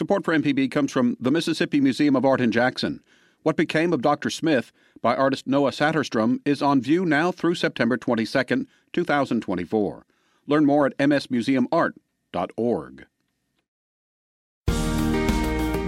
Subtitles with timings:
[0.00, 3.02] Support for MPB comes from the Mississippi Museum of Art in Jackson.
[3.42, 4.30] What Became of Dr.
[4.30, 10.06] Smith by artist Noah Saterstrom is on view now through September 22, 2024.
[10.46, 13.06] Learn more at msmuseumart.org.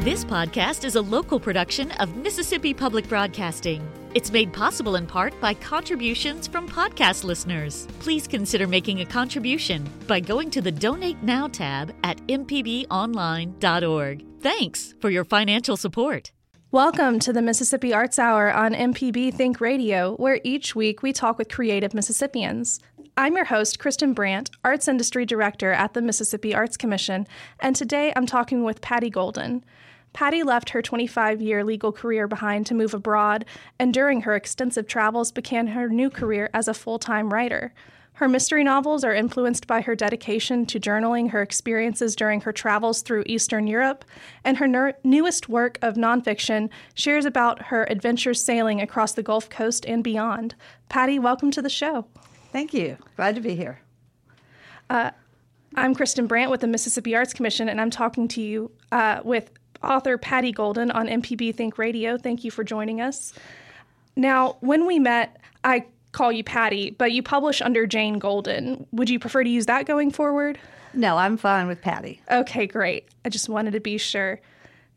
[0.05, 3.83] This podcast is a local production of Mississippi Public Broadcasting.
[4.15, 7.89] It's made possible in part by contributions from podcast listeners.
[8.01, 14.25] Please consider making a contribution by going to the Donate Now tab at mpbonline.org.
[14.41, 16.31] Thanks for your financial support.
[16.71, 21.39] Welcome to the Mississippi Arts Hour on MPB Think Radio, where each week we talk
[21.39, 22.81] with creative Mississippians.
[23.17, 27.27] I'm your host, Kristen Brandt, Arts Industry Director at the Mississippi Arts Commission,
[27.61, 29.64] and today I'm talking with Patti Golden.
[30.12, 33.44] Patti left her 25 year legal career behind to move abroad,
[33.78, 37.72] and during her extensive travels began her new career as a full time writer.
[38.14, 43.00] Her mystery novels are influenced by her dedication to journaling her experiences during her travels
[43.02, 44.05] through Eastern Europe,
[44.44, 49.48] and her ner- newest work of nonfiction shares about her adventures sailing across the Gulf
[49.48, 50.54] Coast and beyond.
[50.88, 52.06] Patti, welcome to the show.
[52.52, 52.98] Thank you.
[53.16, 53.80] Glad to be here.
[54.91, 55.12] Uh,
[55.74, 59.50] I'm Kristen Brandt with the Mississippi Arts Commission, and I'm talking to you uh, with
[59.84, 62.16] author Patti Golden on MPB Think Radio.
[62.16, 63.33] Thank you for joining us.
[64.16, 68.86] Now, when we met, I call you Patti, but you publish under Jane Golden.
[68.92, 70.58] Would you prefer to use that going forward?
[70.94, 72.20] No, I'm fine with Patti.
[72.30, 73.08] Okay, great.
[73.25, 74.41] I just wanted to be sure.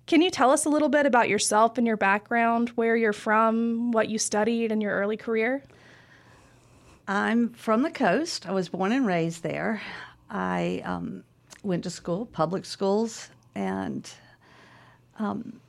[0.07, 3.91] Can you tell us a little bit about yourself and your background, where you're from,
[3.91, 5.63] what you studied in your early career?
[7.07, 8.47] I'm from the coast.
[8.47, 9.81] I was born and raised there.
[10.29, 11.23] I um,
[11.63, 14.09] went to school, public schools, and
[15.17, 15.59] um,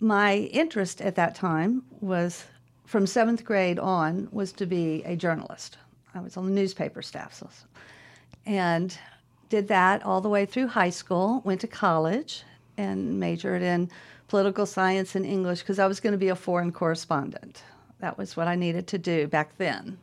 [0.00, 2.44] my interest at that time was
[2.86, 5.78] from seventh grade on was to be a journalist.
[6.14, 7.48] I was on the newspaper staff, so,
[8.46, 8.96] and
[9.48, 11.40] did that all the way through high school.
[11.44, 12.42] Went to college
[12.76, 13.90] and majored in
[14.28, 17.62] political science and English because I was going to be a foreign correspondent.
[18.00, 19.98] That was what I needed to do back then.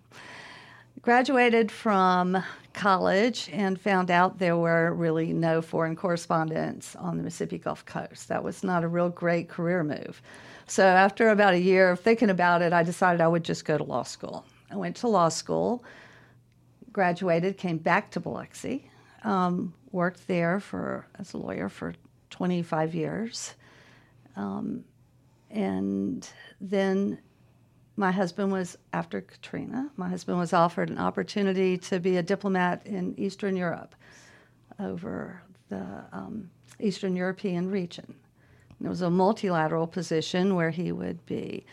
[1.08, 7.60] Graduated from college and found out there were really no foreign correspondents on the Mississippi
[7.60, 8.28] Gulf Coast.
[8.28, 10.22] That was not a real great career move.
[10.66, 13.78] So after about a year of thinking about it, I decided I would just go
[13.78, 14.46] to law school.
[14.70, 15.82] I went to law school,
[16.92, 18.92] graduated, came back to Biloxi,
[19.24, 21.96] um, worked there for as a lawyer for
[22.32, 23.54] 25 years,
[24.36, 24.84] um,
[25.50, 26.30] and
[26.60, 27.20] then
[27.98, 29.90] my husband was after Katrina.
[29.98, 33.96] My husband was offered an opportunity to be a diplomat in Eastern Europe,
[34.80, 36.50] over the um,
[36.80, 38.14] Eastern European region.
[38.84, 41.66] It was a multilateral position where he would be,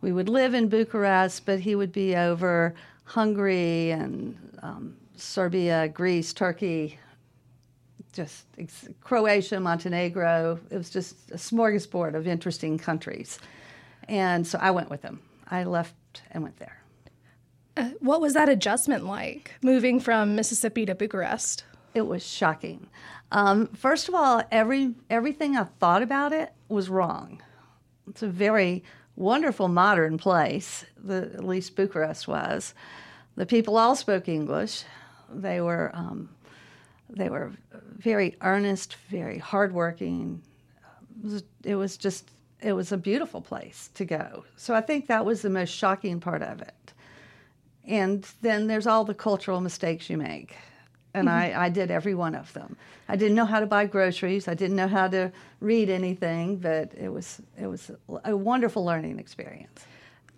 [0.00, 2.74] we would live in Bucharest, but he would be over
[3.04, 6.98] Hungary and um, Serbia, Greece, Turkey,
[8.12, 8.46] just
[9.00, 10.58] Croatia, Montenegro.
[10.70, 13.38] It was just a smorgasbord of interesting countries.
[14.08, 15.20] And so I went with him.
[15.48, 16.82] I left and went there.
[17.76, 21.64] Uh, what was that adjustment like, moving from Mississippi to Bucharest?
[21.94, 22.88] It was shocking.
[23.30, 27.42] Um, first of all, every everything I thought about it was wrong.
[28.08, 28.84] It's a very
[29.16, 30.84] wonderful modern place.
[30.96, 32.74] The, at least Bucharest was.
[33.36, 34.84] The people all spoke English.
[35.32, 36.30] They were um,
[37.08, 37.52] they were
[37.96, 40.42] very earnest, very hardworking.
[41.22, 42.30] It was, it was just
[42.60, 44.44] it was a beautiful place to go.
[44.56, 46.92] So I think that was the most shocking part of it.
[47.84, 50.56] And then there's all the cultural mistakes you make.
[51.14, 51.58] And mm-hmm.
[51.58, 52.76] I, I did every one of them.
[53.08, 54.46] I didn't know how to buy groceries.
[54.48, 57.90] I didn't know how to read anything, but it was it was
[58.24, 59.86] a wonderful learning experience.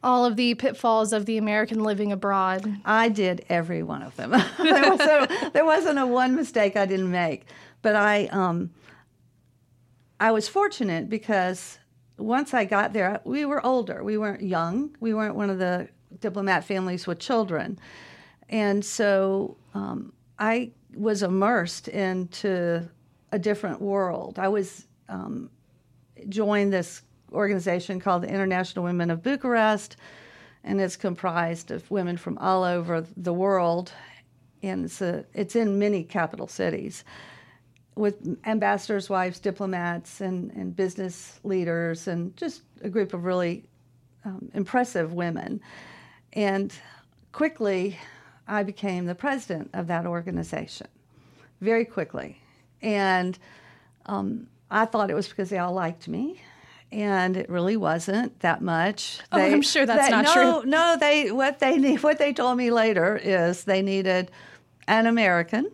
[0.03, 2.73] All of the pitfalls of the American living abroad.
[2.85, 4.31] I did every one of them.
[4.59, 7.47] there, was a, there wasn't a one mistake I didn't make.
[7.83, 8.71] But I um,
[10.21, 11.79] I was fortunate because
[12.21, 14.03] once I got there, we were older.
[14.05, 14.97] We weren't young.
[15.01, 15.89] We weren't one of the
[16.21, 17.79] diplomat families with children.
[18.49, 22.89] And so um, I was immersed into
[23.33, 24.39] a different world.
[24.39, 25.51] I was um,
[26.29, 27.03] joined this
[27.33, 29.97] organization called the International Women of Bucharest,
[30.65, 33.93] and it's comprised of women from all over the world,
[34.63, 37.05] and it's, a, it's in many capital cities
[37.97, 43.65] with ambassadors' wives, diplomats, and, and business leaders, and just a group of really
[44.25, 45.61] um, impressive women.
[46.33, 46.73] And
[47.33, 47.99] quickly,
[48.47, 50.89] I became the president of that organization,
[51.61, 52.41] very quickly.
[52.83, 53.39] And
[54.07, 56.41] um, I thought it was because they all liked me.
[56.93, 59.21] And it really wasn't that much.
[59.31, 60.69] Oh, they, I'm sure that's they, not no, true.
[60.69, 64.33] No, they what they need, what they told me later is they needed
[64.89, 65.71] an American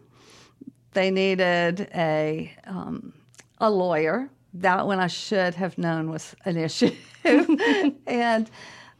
[0.96, 3.12] they needed a um,
[3.58, 6.90] a lawyer that one I should have known was an issue,
[8.06, 8.50] and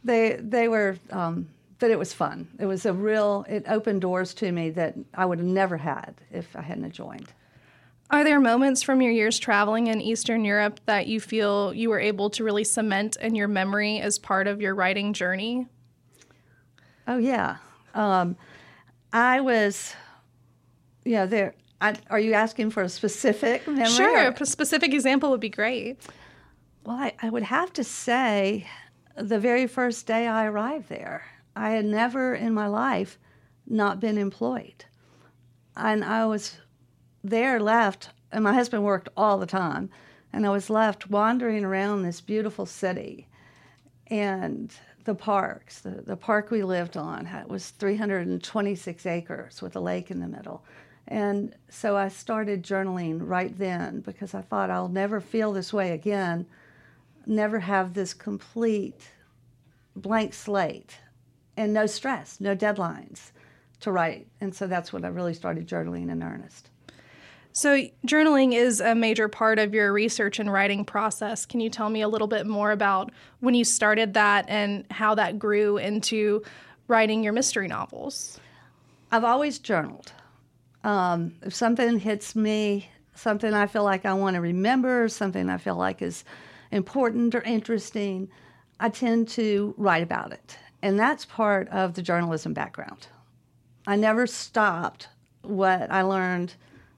[0.03, 0.97] they they were.
[1.11, 1.49] Um,
[1.79, 2.47] but it was fun.
[2.59, 3.45] It was a real.
[3.49, 7.33] It opened doors to me that I would have never had if I hadn't joined.
[8.09, 11.99] Are there moments from your years traveling in Eastern Europe that you feel you were
[11.99, 15.67] able to really cement in your memory as part of your writing journey?
[17.07, 17.57] Oh yeah,
[17.95, 18.37] um,
[19.11, 19.95] I was.
[21.03, 21.53] Yeah, there.
[21.81, 23.85] Are you asking for a specific memory?
[23.89, 25.99] Sure, or- a specific example would be great.
[26.83, 28.65] Well, I, I would have to say,
[29.15, 31.25] the very first day I arrived there,
[31.55, 33.17] I had never in my life
[33.67, 34.85] not been employed,
[35.75, 36.55] and I was
[37.23, 39.89] there left, and my husband worked all the time,
[40.31, 43.27] and I was left wandering around this beautiful city,
[44.07, 45.81] and the parks.
[45.81, 50.27] The, the park we lived on had, was 326 acres with a lake in the
[50.27, 50.63] middle.
[51.07, 55.91] And so I started journaling right then because I thought I'll never feel this way
[55.91, 56.45] again,
[57.25, 59.09] never have this complete
[59.95, 60.97] blank slate
[61.55, 63.31] and no stress, no deadlines
[63.79, 64.27] to write.
[64.41, 66.69] And so that's when I really started journaling in earnest.
[67.53, 71.43] So, journaling is a major part of your research and writing process.
[71.43, 75.15] Can you tell me a little bit more about when you started that and how
[75.15, 76.43] that grew into
[76.87, 78.39] writing your mystery novels?
[79.11, 80.11] I've always journaled.
[80.83, 85.57] Um, if something hits me, something I feel like I want to remember, something I
[85.57, 86.23] feel like is
[86.71, 88.29] important or interesting,
[88.79, 90.57] I tend to write about it.
[90.81, 93.07] And that's part of the journalism background.
[93.87, 95.07] I never stopped
[95.41, 96.53] what I learned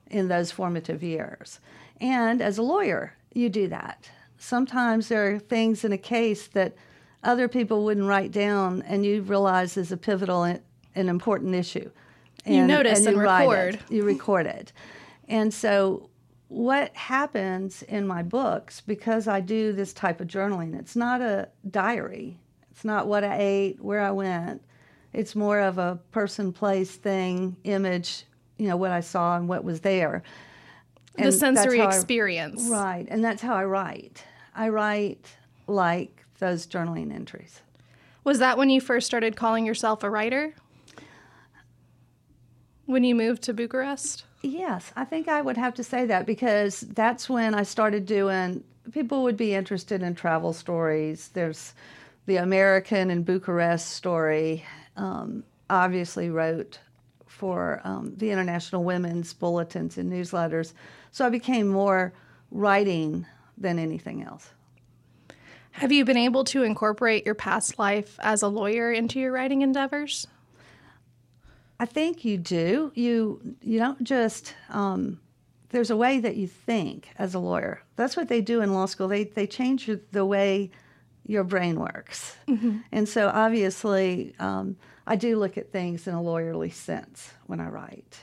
[0.08, 1.60] in those formative years.
[2.02, 4.10] And as a lawyer, you do that.
[4.38, 6.76] Sometimes there are things in a case that
[7.24, 10.62] other people wouldn't write down, and you realize is a pivotal and
[10.96, 11.92] an important issue.
[12.50, 13.76] You notice and write record.
[13.76, 13.92] It.
[13.94, 14.72] You record it.
[15.28, 16.10] And so,
[16.48, 21.50] what happens in my books, because I do this type of journaling, it's not a
[21.70, 22.40] diary,
[22.72, 24.64] it's not what I ate, where I went.
[25.14, 28.26] It's more of a person, place, thing, image,
[28.58, 30.24] you know, what I saw and what was there.
[31.16, 32.68] the And that's sensory how I- experience.
[32.70, 33.06] right.
[33.10, 34.24] And that's how I write.
[34.56, 35.26] I write
[35.68, 37.62] like those journaling entries.
[38.24, 40.54] Was that when you first started calling yourself a writer?
[42.90, 44.24] When you moved to Bucharest?
[44.42, 48.64] Yes, I think I would have to say that because that's when I started doing.
[48.92, 51.30] People would be interested in travel stories.
[51.36, 51.76] There's
[52.26, 54.66] the American in Bucharest story.
[54.98, 56.80] Um, obviously, wrote
[57.28, 60.74] for um, the International Women's Bulletins and newsletters.
[61.12, 62.12] So I became more
[62.50, 64.50] writing than anything else.
[65.74, 69.62] Have you been able to incorporate your past life as a lawyer into your writing
[69.62, 70.26] endeavors?
[71.80, 72.92] I think you do.
[72.96, 74.54] You you don't just.
[74.70, 75.20] Um,
[75.70, 77.82] there's a way that you think as a lawyer.
[77.96, 79.08] That's what they do in law school.
[79.08, 80.72] They they change your, the way
[81.26, 82.36] your brain works,
[82.92, 87.70] and so obviously, um, I do look at things in a lawyerly sense when I
[87.70, 88.20] write.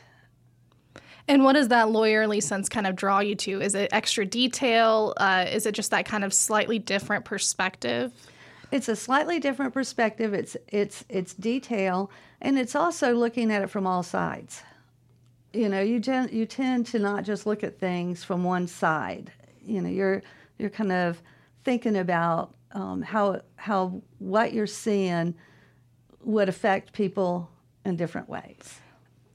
[1.29, 3.61] And what does that lawyerly sense kind of draw you to?
[3.61, 5.13] Is it extra detail?
[5.17, 8.13] Uh, is it just that kind of slightly different perspective?
[8.71, 10.35] It's a slightly different perspective.
[10.35, 12.11] It's it's it's detail,
[12.41, 14.63] and it's also looking at it from all sides.
[15.53, 19.33] You know, you tend you tend to not just look at things from one side.
[19.65, 20.23] You know, you're
[20.59, 21.23] you're kind of
[21.65, 25.35] thinking about um, how how what you're seeing
[26.23, 27.49] would affect people
[27.85, 28.81] in different ways.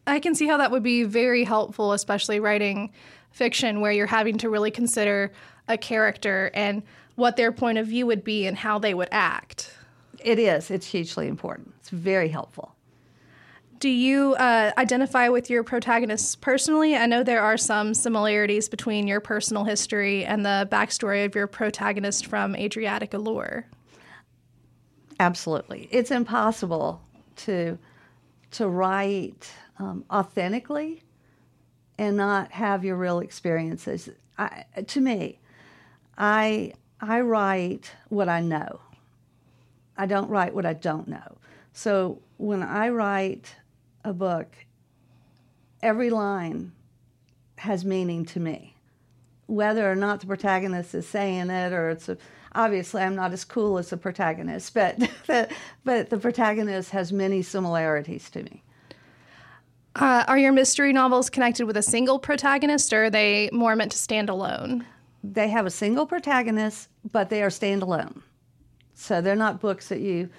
[0.05, 2.91] I can see how that would be very helpful, especially writing
[3.31, 5.31] fiction where you're having to really consider
[5.67, 6.83] a character and
[7.15, 9.73] what their point of view would be and how they would act.
[10.23, 10.71] It is.
[10.71, 11.73] It's hugely important.
[11.79, 12.75] It's very helpful.
[13.79, 16.95] Do you uh, identify with your protagonists personally?
[16.95, 21.47] I know there are some similarities between your personal history and the backstory of your
[21.47, 23.65] protagonist from Adriatic Allure.
[25.19, 27.01] Absolutely, it's impossible
[27.37, 27.79] to
[28.51, 31.01] to write um, authentically
[31.97, 34.09] and not have your real experiences.
[34.37, 35.39] I, to me,
[36.17, 38.79] I I write what I know.
[39.97, 41.37] I don't write what I don't know.
[41.73, 43.55] So when I write
[44.03, 44.55] a book,
[45.81, 46.71] every line
[47.57, 48.75] has meaning to me,
[49.47, 52.17] whether or not the protagonist is saying it or it's a,
[52.53, 55.49] obviously I'm not as cool as the protagonist, but the,
[55.83, 58.63] but the protagonist has many similarities to me.
[59.95, 63.91] Uh, are your mystery novels connected with a single protagonist or are they more meant
[63.91, 64.85] to stand alone?
[65.23, 68.21] They have a single protagonist, but they are standalone.
[68.93, 70.29] So they're not books that you,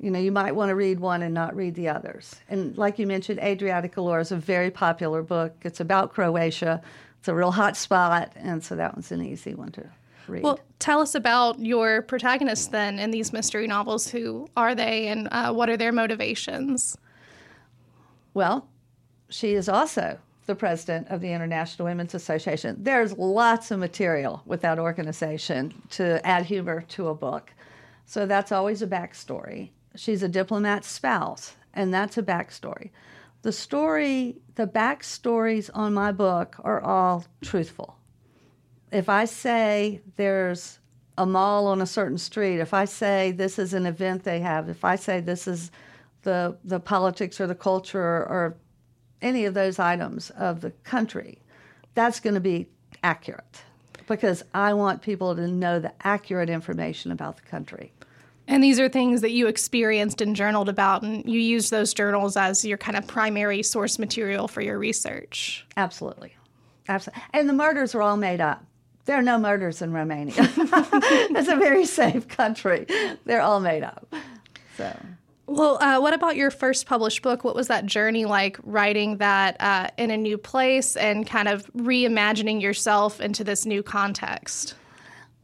[0.00, 2.36] you know, you might want to read one and not read the others.
[2.48, 5.54] And like you mentioned, Adriatic Allure is a very popular book.
[5.62, 6.82] It's about Croatia,
[7.18, 9.84] it's a real hot spot, and so that one's an easy one to
[10.28, 10.42] read.
[10.42, 14.08] Well, tell us about your protagonists then in these mystery novels.
[14.08, 16.96] Who are they, and uh, what are their motivations?
[18.34, 18.68] Well,
[19.28, 20.18] she is also
[20.48, 22.74] the president of the International Women's Association.
[22.80, 27.52] There's lots of material with that organization to add humor to a book.
[28.06, 29.68] So that's always a backstory.
[29.94, 32.90] She's a diplomat's spouse, and that's a backstory.
[33.42, 37.98] The story, the backstories on my book are all truthful.
[38.90, 40.78] If I say there's
[41.18, 44.70] a mall on a certain street, if I say this is an event they have,
[44.70, 45.70] if I say this is
[46.22, 48.56] the, the politics or the culture or
[49.20, 51.38] any of those items of the country,
[51.94, 52.68] that's going to be
[53.02, 53.62] accurate
[54.06, 57.92] because I want people to know the accurate information about the country.
[58.48, 62.34] And these are things that you experienced and journaled about, and you used those journals
[62.34, 65.66] as your kind of primary source material for your research.
[65.76, 66.34] Absolutely.
[66.88, 67.22] Absolutely.
[67.34, 68.64] And the murders are all made up.
[69.04, 70.34] There are no murders in Romania.
[70.38, 72.86] it's a very safe country.
[73.26, 74.14] They're all made up.
[74.78, 74.96] So.
[75.50, 77.42] Well, uh, what about your first published book?
[77.42, 81.64] What was that journey like writing that uh, in a new place and kind of
[81.72, 84.74] reimagining yourself into this new context?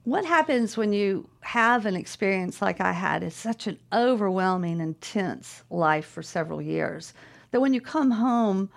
[0.03, 5.65] What happens when you have an experience like I had is such an overwhelming, intense
[5.71, 7.15] life for several years
[7.53, 8.69] that when you come home,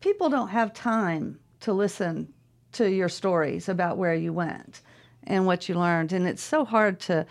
[0.00, 2.30] people don't have time to listen
[2.72, 4.82] to your stories about where you went
[5.24, 6.12] and what you learned.
[6.12, 7.24] And it's so hard to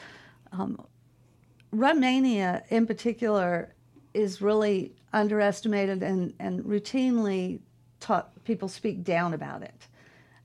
[0.51, 0.83] um,
[1.71, 3.73] Romania, in particular,
[4.13, 7.59] is really underestimated and, and routinely
[7.99, 9.87] taught people speak down about it.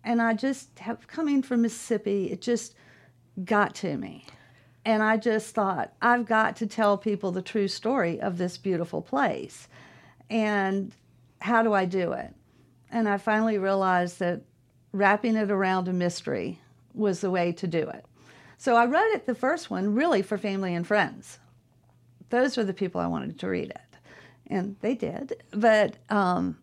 [0.05, 2.75] And I just have coming from Mississippi, it just
[3.45, 4.27] got to me.
[4.85, 9.01] And I just thought, I've got to tell people the true story of this beautiful
[9.01, 9.69] place.
[10.29, 10.93] And
[11.41, 12.35] how do I do it?
[12.91, 14.43] And I finally realized that
[14.93, 16.61] wrapping it around a mystery
[16.95, 18.05] was the way to do it.
[18.63, 21.41] So I wrote it, the first one, really for family and friends.
[22.31, 23.97] Those were the people I wanted to read it.
[24.47, 25.43] And they did.
[25.51, 26.57] But, um,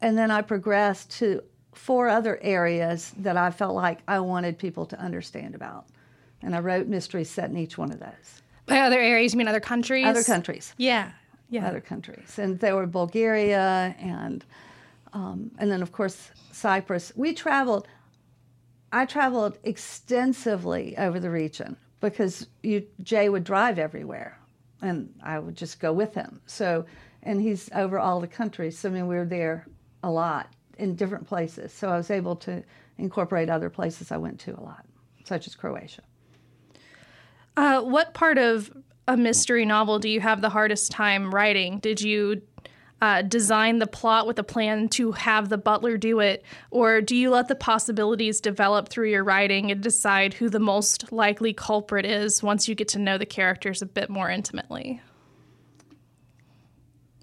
[0.00, 4.86] and then I progressed to four other areas that I felt like I wanted people
[4.86, 5.86] to understand about.
[6.42, 8.42] And I wrote mysteries set in each one of those.
[8.66, 10.06] By other areas, you mean other countries?
[10.06, 10.74] Other countries.
[10.78, 11.12] Yeah.
[11.48, 11.68] Yeah.
[11.68, 12.40] Other countries.
[12.40, 14.44] And they were Bulgaria and,
[15.12, 17.12] um, and then, of course, Cyprus.
[17.14, 17.86] We traveled.
[18.92, 24.38] I traveled extensively over the region because you, Jay would drive everywhere,
[24.82, 26.40] and I would just go with him.
[26.46, 26.86] So,
[27.22, 28.78] and he's over all the countries.
[28.78, 29.66] So I mean, we were there
[30.02, 31.72] a lot in different places.
[31.72, 32.62] So I was able to
[32.98, 34.84] incorporate other places I went to a lot,
[35.24, 36.02] such as Croatia.
[37.56, 38.72] Uh, what part of
[39.06, 41.78] a mystery novel do you have the hardest time writing?
[41.80, 42.42] Did you
[43.00, 46.44] uh, design the plot with a plan to have the butler do it?
[46.70, 51.10] Or do you let the possibilities develop through your writing and decide who the most
[51.12, 55.00] likely culprit is once you get to know the characters a bit more intimately?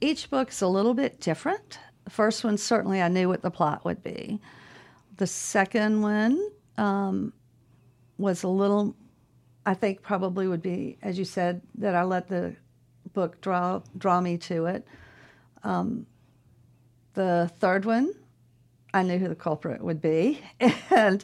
[0.02, 1.80] Each book's a little bit different.
[2.06, 4.40] The first one, certainly, I knew what the plot would be.
[5.18, 6.40] The second one
[6.78, 7.34] um,
[8.18, 8.96] was a little,
[9.66, 12.56] I think, probably would be, as you said, that I let the
[13.14, 14.86] book draw draw me to it.
[15.68, 16.06] Um,
[17.14, 18.14] the third one,
[18.94, 20.40] I knew who the culprit would be,
[20.90, 21.24] and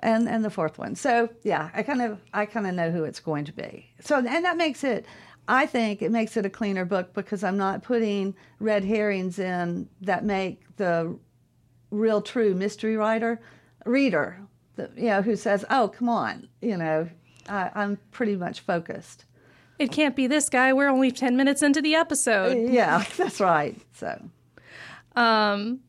[0.00, 0.94] and and the fourth one.
[0.94, 3.86] So yeah, I kind of I kind of know who it's going to be.
[4.00, 5.06] So and that makes it.
[5.48, 9.88] I think it makes it a cleaner book because I'm not putting red herrings in
[10.02, 11.18] that make the
[11.90, 13.40] real true mystery writer
[13.86, 14.38] reader,
[14.76, 17.08] the, you know, who says, "Oh, come on," you know,
[17.48, 19.24] I, I'm pretty much focused
[19.80, 20.74] it can't be this guy.
[20.74, 22.58] We're only 10 minutes into the episode.
[22.70, 23.76] Yeah, that's right.
[23.94, 24.22] So,
[25.16, 25.80] um,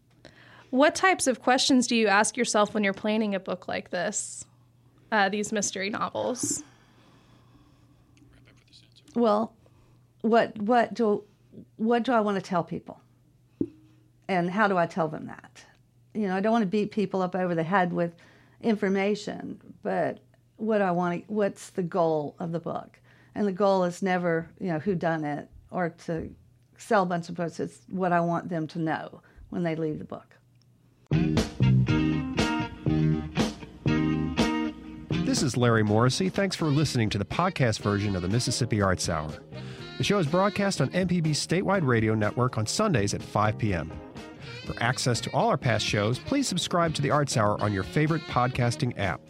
[0.69, 4.45] what types of questions do you ask yourself when you're planning a book like this,
[5.12, 6.63] uh, these mystery novels?
[9.13, 9.53] Well,
[10.21, 11.24] what what do
[11.75, 13.01] what do I want to tell people,
[14.29, 15.65] and how do I tell them that?
[16.13, 18.15] You know, I don't want to beat people up over the head with
[18.62, 20.19] information, but
[20.55, 23.01] what I want to, what's the goal of the book?
[23.36, 26.30] And the goal is never you know who done it or to
[26.78, 27.60] sell a bunch of books.
[27.60, 30.36] It's what i want them to know when they leave the book.
[35.26, 36.30] This is larry morrissey.
[36.30, 39.32] Thanks for listening to the podcast version of the mississippi arts hour.
[39.98, 43.92] The show is broadcast on mpb's statewide radio network on sundays at 5 p.m
[44.66, 47.84] for access to all our past shows please subscribe to the arts hour on your
[47.84, 49.22] favorite podcasting app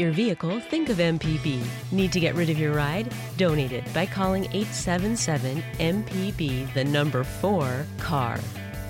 [0.00, 1.62] your vehicle, think of MPB.
[1.92, 3.12] Need to get rid of your ride?
[3.36, 8.40] Donate it by calling 877 MPB, the number 4 CAR.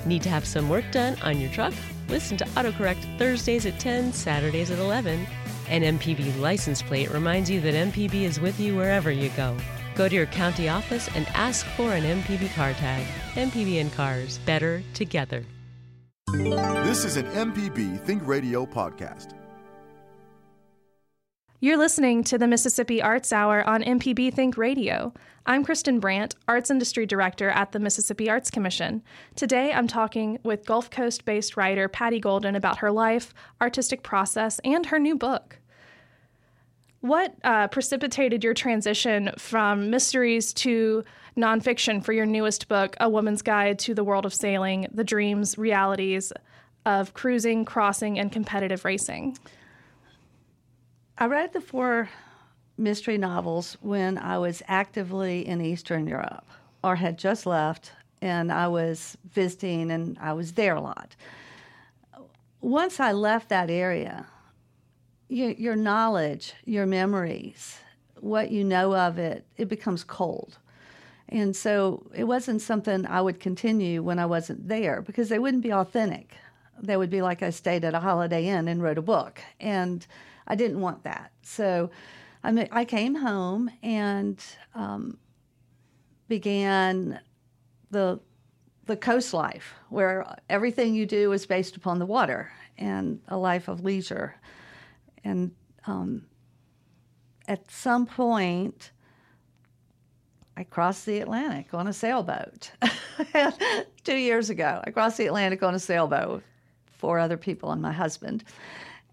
[0.07, 1.75] Need to have some work done on your truck?
[2.09, 5.27] Listen to AutoCorrect Thursdays at 10, Saturdays at 11.
[5.69, 9.57] An MPB license plate reminds you that MPB is with you wherever you go.
[9.97, 13.05] Go to your county office and ask for an MPB car tag.
[13.35, 15.45] MPB and cars, better together.
[16.33, 19.40] This is an MPB Think Radio podcast.
[21.63, 25.13] You're listening to the Mississippi Arts Hour on MPB Think Radio.
[25.45, 29.03] I'm Kristen Brandt, Arts Industry Director at the Mississippi Arts Commission.
[29.35, 34.59] Today I'm talking with Gulf Coast based writer Patti Golden about her life, artistic process,
[34.65, 35.59] and her new book.
[37.01, 41.05] What uh, precipitated your transition from mysteries to
[41.37, 45.59] nonfiction for your newest book, A Woman's Guide to the World of Sailing The Dreams,
[45.59, 46.33] Realities
[46.87, 49.37] of Cruising, Crossing, and Competitive Racing?
[51.23, 52.09] I read the four
[52.79, 56.47] mystery novels when I was actively in Eastern Europe
[56.83, 61.15] or had just left and I was visiting and I was there a lot.
[62.63, 64.27] Once I left that area,
[65.29, 67.79] your, your knowledge, your memories,
[68.21, 70.57] what you know of it, it becomes cold.
[71.29, 75.63] And so it wasn't something I would continue when I wasn't there because they wouldn't
[75.63, 76.35] be authentic.
[76.83, 79.43] They would be like I stayed at a Holiday Inn and wrote a book.
[79.61, 80.07] And
[80.47, 81.33] I didn't want that.
[81.43, 81.91] So
[82.43, 84.43] I, mean, I came home and
[84.75, 85.19] um,
[86.29, 87.21] began
[87.91, 88.21] the
[88.87, 93.69] the coast life, where everything you do is based upon the water and a life
[93.69, 94.35] of leisure.
[95.23, 95.53] And
[95.87, 96.27] um,
[97.47, 98.91] at some point,
[100.57, 102.73] I crossed the Atlantic on a sailboat.
[104.05, 106.43] Two years ago, I crossed the Atlantic on a sailboat
[107.01, 108.45] four other people and my husband.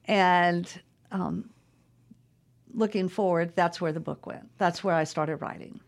[0.05, 0.69] And
[1.11, 1.49] um,
[2.73, 4.49] looking forward, that's where the book went.
[4.57, 5.79] That's where I started writing.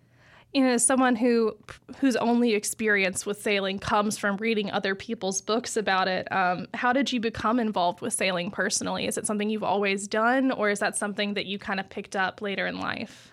[0.54, 1.56] You know, as someone who
[2.00, 6.92] whose only experience with sailing comes from reading other people's books about it, um, how
[6.92, 9.06] did you become involved with sailing personally?
[9.06, 12.16] Is it something you've always done, or is that something that you kind of picked
[12.16, 13.32] up later in life?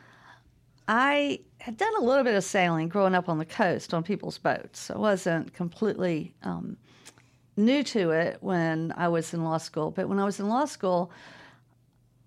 [0.89, 4.37] I had done a little bit of sailing growing up on the coast on people's
[4.37, 4.91] boats.
[4.91, 6.77] I wasn't completely um,
[7.57, 10.67] new to it when I was in law school, but when I was in law
[10.67, 11.11] school,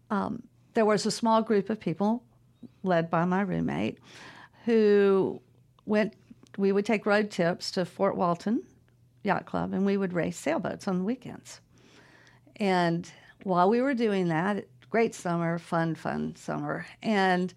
[0.10, 0.44] um,
[0.74, 2.24] there was a small group of people
[2.84, 4.00] led by my roommate
[4.66, 5.42] who
[5.86, 6.14] went
[6.58, 8.64] we would take road trips to fort walton
[9.24, 11.62] yacht club and we would race sailboats on the weekends.
[12.58, 13.10] And
[13.44, 16.86] while we were doing that great summer fun fun summer.
[17.02, 17.54] And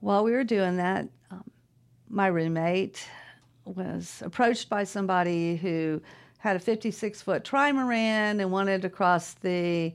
[0.00, 1.50] while we were doing that um,
[2.08, 3.06] my roommate
[3.64, 6.00] was approached by somebody who
[6.38, 9.92] had a 56 foot trimaran and wanted to cross the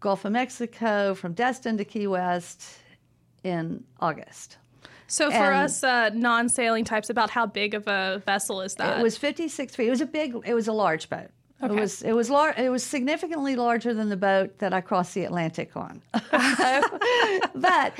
[0.00, 2.78] Gulf of Mexico from Destin to Key West
[3.44, 4.56] in August.
[5.06, 8.98] So for and us uh, non-sailing types, about how big of a vessel is that?
[8.98, 9.86] It was 56 feet.
[9.86, 10.36] It was a big.
[10.44, 11.30] It was a large boat.
[11.62, 11.74] Okay.
[11.74, 15.14] It was it was lar- it was significantly larger than the boat that I crossed
[15.14, 16.00] the Atlantic on.
[17.54, 17.92] but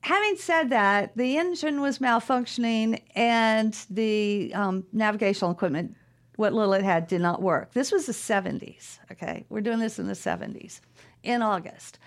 [0.00, 5.94] having said that, the engine was malfunctioning and the um, navigational equipment,
[6.36, 7.72] what little it had, did not work.
[7.74, 8.98] This was the 70s.
[9.12, 10.80] Okay, we're doing this in the 70s
[11.28, 11.98] in August.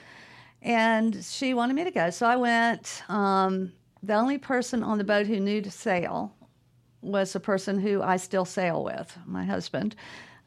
[0.62, 2.10] And she wanted me to go.
[2.10, 3.04] So I went.
[3.08, 3.72] Um,
[4.04, 6.34] the only person on the boat who knew to sail
[7.02, 9.96] was the person who I still sail with, my husband.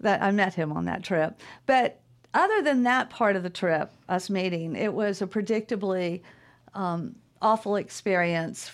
[0.01, 1.41] That I met him on that trip.
[1.67, 2.01] But
[2.35, 6.23] other than that part of the trip, us meeting, it was a predictably
[6.75, 8.73] um, awful experience.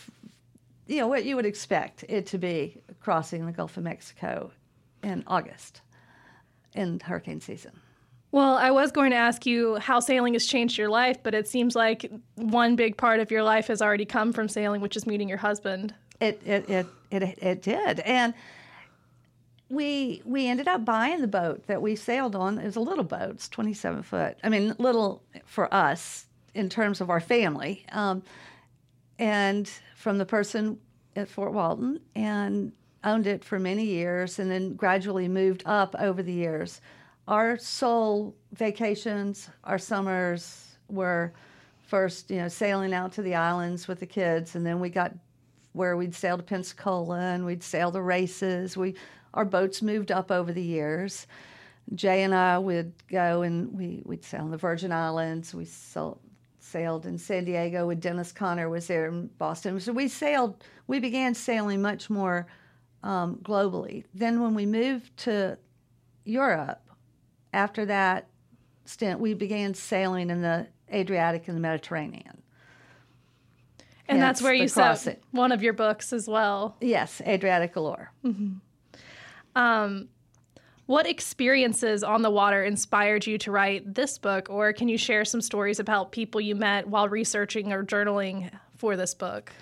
[0.87, 4.51] You know what you would expect it to be crossing the Gulf of Mexico
[5.03, 5.83] in August
[6.75, 7.79] in hurricane season.
[8.33, 11.49] Well, I was going to ask you how sailing has changed your life, but it
[11.49, 15.07] seems like one big part of your life has already come from sailing, which is
[15.07, 15.95] meeting your husband.
[16.21, 18.35] It it it it, it did, and
[19.69, 22.59] we we ended up buying the boat that we sailed on.
[22.59, 24.37] It was a little boat, it's twenty seven foot.
[24.45, 28.23] I mean, little for us in terms of our family, um,
[29.19, 30.79] and from the person
[31.17, 36.23] at Fort Walton, and owned it for many years, and then gradually moved up over
[36.23, 36.81] the years
[37.31, 41.33] our sole vacations, our summers were
[41.87, 45.15] first, you know, sailing out to the islands with the kids, and then we got
[45.73, 48.77] where we'd sail to Pensacola and we'd sail the races.
[48.77, 48.97] We
[49.33, 51.29] our boats moved up over the years.
[51.95, 55.55] Jay and I would go and we we'd sail in the Virgin Islands.
[55.55, 56.19] We sailed,
[56.59, 59.79] sailed in San Diego with Dennis Conner was there in Boston.
[59.79, 60.65] So we sailed.
[60.89, 62.49] We began sailing much more
[63.05, 64.03] um, globally.
[64.15, 65.57] Then when we moved to
[66.25, 66.90] Europe,
[67.53, 68.27] after that
[68.85, 72.43] stint, we began sailing in the Adriatic and the Mediterranean.
[74.09, 76.77] And that's where you set one of your books as well.
[76.81, 78.11] Yes, Adriatic Allure.
[78.25, 78.55] Mm-hmm.
[79.55, 80.09] Um,
[80.87, 85.25] what experiences on the water inspired you to write this book, or can you share
[85.25, 89.53] some stories about people you met while researching or journaling for this book?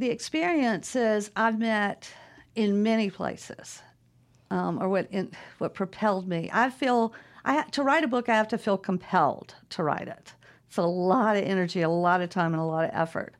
[0.00, 2.10] the experiences I've met
[2.54, 3.82] in many places,
[4.50, 6.50] um, or what in, what propelled me.
[6.52, 8.28] I feel I to write a book.
[8.28, 10.34] I have to feel compelled to write it.
[10.68, 13.34] It's a lot of energy, a lot of time, and a lot of effort.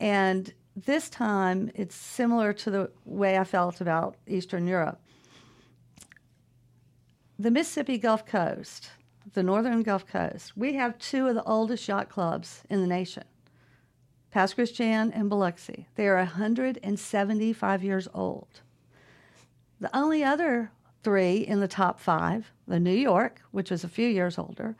[0.00, 5.00] And this time, it's similar to the way I felt about Eastern Europe.
[7.38, 8.90] The Mississippi Gulf Coast,
[9.34, 13.24] the northern Gulf Coast, we have two of the oldest yacht clubs in the nation.
[14.30, 15.88] Pass Christian and Biloxi.
[15.94, 18.61] They are 175 years old.
[19.82, 20.70] The only other
[21.02, 24.76] three in the top five, the New York, which was a few years older,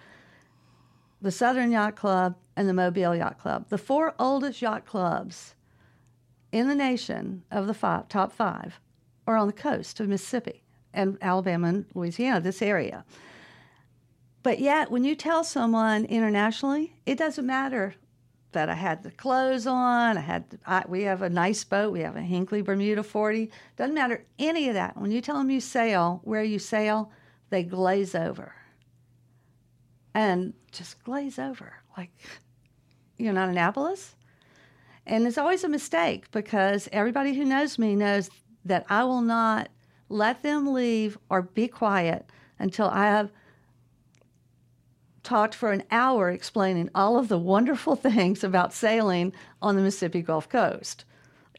[1.20, 3.68] the Southern Yacht Club, and the Mobile Yacht Club.
[3.68, 5.56] The four oldest yacht clubs
[6.52, 8.78] in the nation of the five, top five
[9.26, 10.62] are on the coast of Mississippi
[10.94, 13.04] and Alabama and Louisiana, this area.
[14.44, 17.96] But yet, when you tell someone internationally, it doesn't matter
[18.52, 20.16] that I had the clothes on.
[20.16, 21.92] I had I, we have a nice boat.
[21.92, 23.50] We have a Hinckley Bermuda 40.
[23.76, 24.96] Doesn't matter any of that.
[24.96, 27.10] When you tell them you sail, where you sail,
[27.50, 28.54] they glaze over.
[30.14, 32.10] And just glaze over like
[33.16, 34.14] you're not Annapolis.
[35.06, 38.30] And it's always a mistake because everybody who knows me knows
[38.64, 39.68] that I will not
[40.08, 42.26] let them leave or be quiet
[42.58, 43.32] until I have
[45.22, 50.22] talked for an hour explaining all of the wonderful things about sailing on the Mississippi
[50.22, 51.04] Gulf Coast.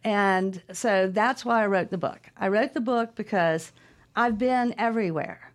[0.03, 2.29] And so that's why I wrote the book.
[2.37, 3.71] I wrote the book because
[4.15, 5.51] I've been everywhere.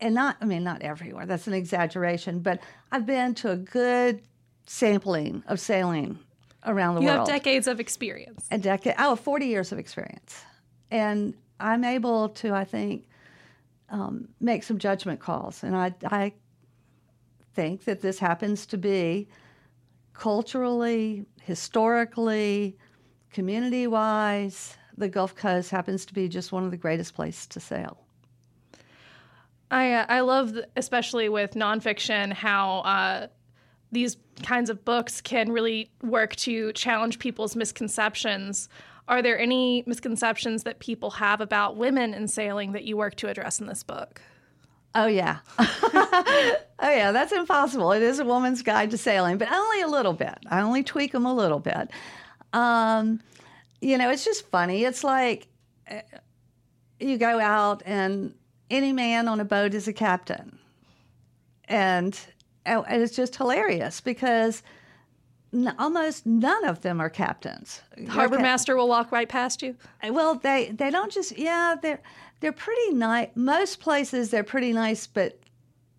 [0.00, 4.22] And not, I mean, not everywhere, that's an exaggeration, but I've been to a good
[4.66, 6.18] sampling of sailing
[6.64, 8.46] around the You world You have decades of experience.
[8.50, 10.42] a decade, oh, 40 years of experience.
[10.90, 13.06] And I'm able to, I think,
[13.90, 15.62] um, make some judgment calls.
[15.62, 16.32] And I, I
[17.54, 19.28] think that this happens to be
[20.12, 22.76] culturally, historically,
[23.32, 27.60] community wise, the Gulf Coast happens to be just one of the greatest places to
[27.60, 27.98] sail.
[29.70, 33.26] I uh, I love, especially with nonfiction, how uh,
[33.92, 38.68] these kinds of books can really work to challenge people's misconceptions.
[39.08, 43.28] Are there any misconceptions that people have about women in sailing that you work to
[43.28, 44.20] address in this book?
[44.94, 47.12] Oh yeah, oh yeah.
[47.12, 47.92] That's impossible.
[47.92, 50.36] It is a woman's guide to sailing, but only a little bit.
[50.48, 51.90] I only tweak them a little bit.
[52.52, 53.20] Um,
[53.80, 54.84] you know, it's just funny.
[54.84, 55.46] It's like
[55.90, 56.00] uh,
[56.98, 58.34] you go out and
[58.68, 60.58] any man on a boat is a captain,
[61.68, 62.18] and
[62.66, 64.62] and it's just hilarious because
[65.54, 67.80] n- almost none of them are captains.
[68.08, 69.76] Harbor master will walk right past you.
[70.02, 72.00] Well, they they don't just yeah they're
[72.40, 73.28] they're pretty nice.
[73.34, 75.38] Most places they're pretty nice, but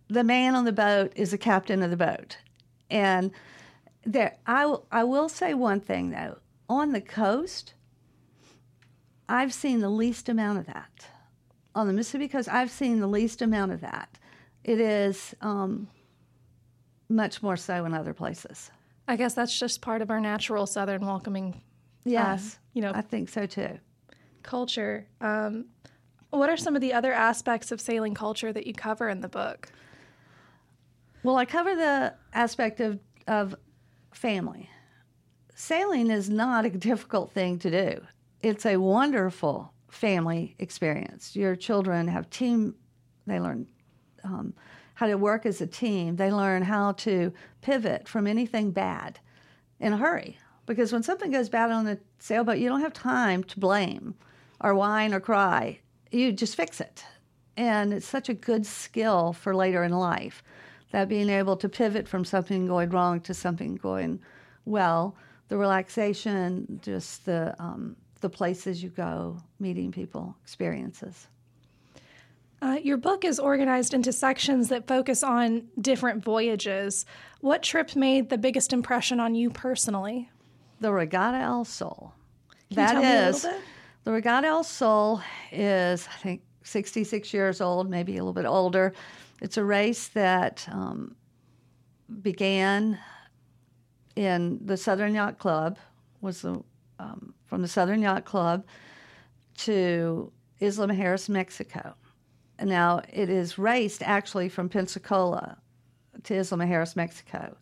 [0.09, 2.37] the man on the boat is the captain of the boat,
[2.89, 3.31] and
[4.03, 6.37] there I will I will say one thing though
[6.69, 7.73] on the coast.
[9.29, 11.07] I've seen the least amount of that
[11.73, 12.49] on the Mississippi coast.
[12.49, 14.17] I've seen the least amount of that.
[14.65, 15.87] It is um,
[17.07, 18.71] much more so in other places.
[19.07, 21.61] I guess that's just part of our natural Southern welcoming
[22.03, 23.79] Yes, you know- I think so too.
[24.43, 25.07] culture.
[25.21, 25.65] Um,
[26.39, 29.27] what are some of the other aspects of sailing culture that you cover in the
[29.27, 29.69] book?
[31.23, 33.55] Well, I cover the aspect of, of
[34.13, 34.69] family.
[35.55, 38.01] Sailing is not a difficult thing to do.
[38.41, 41.35] It's a wonderful family experience.
[41.35, 42.75] Your children have team,
[43.27, 43.67] they learn
[44.23, 44.53] um,
[44.95, 49.19] how to work as a team, they learn how to pivot from anything bad
[49.79, 50.37] in a hurry.
[50.65, 54.15] Because when something goes bad on the sailboat, you don't have time to blame
[54.61, 55.79] or whine or cry.
[56.11, 57.05] You just fix it.
[57.57, 60.43] And it's such a good skill for later in life
[60.91, 64.19] that being able to pivot from something going wrong to something going
[64.65, 65.15] well,
[65.47, 71.27] the relaxation, just the, um, the places you go, meeting people, experiences.
[72.61, 77.05] Uh, your book is organized into sections that focus on different voyages.
[77.39, 80.29] What trip made the biggest impression on you personally?
[80.79, 82.13] The Regatta El Sol.
[82.69, 83.61] Can That you tell me a little bit?
[84.03, 88.93] The Regatta El Sol is, I think, 66 years old, maybe a little bit older.
[89.41, 91.15] It's a race that um,
[92.21, 92.97] began
[94.15, 95.77] in the Southern Yacht Club,
[96.21, 96.63] was the,
[96.99, 98.65] um, from the Southern Yacht Club
[99.57, 101.95] to Isla Mujeres, Mexico.
[102.57, 105.57] And now it is raced actually from Pensacola
[106.23, 107.55] to Isla Mujeres, Mexico.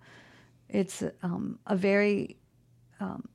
[0.69, 2.37] It's um, a very
[2.99, 3.27] um,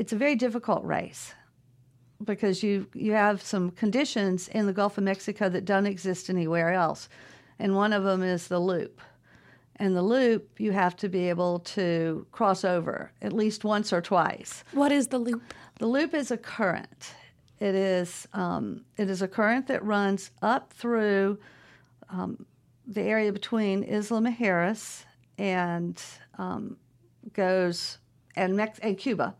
[0.00, 1.34] it's a very difficult race
[2.24, 6.72] because you you have some conditions in the Gulf of Mexico that don't exist anywhere
[6.72, 7.10] else,
[7.58, 9.02] and one of them is the loop.
[9.76, 14.00] And the loop, you have to be able to cross over at least once or
[14.00, 14.64] twice.
[14.72, 15.42] What is the loop?
[15.78, 17.12] The loop is a current.
[17.58, 21.38] It is um, it is a current that runs up through
[22.08, 22.46] um,
[22.86, 25.04] the area between Isla Mujeres
[25.36, 26.02] and
[26.38, 26.78] um,
[27.34, 27.98] goes
[28.34, 29.34] and Mex- and Cuba,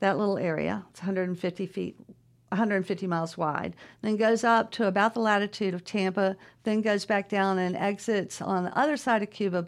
[0.00, 0.84] that little area.
[0.90, 1.96] It's 150 feet,
[2.48, 3.76] 150 miles wide.
[4.02, 6.36] Then goes up to about the latitude of Tampa.
[6.64, 9.66] Then goes back down and exits on the other side of Cuba